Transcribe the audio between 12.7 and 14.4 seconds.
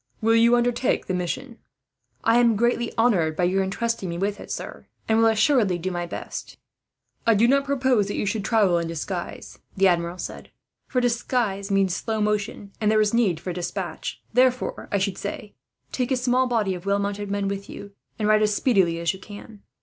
and there is need for despatch.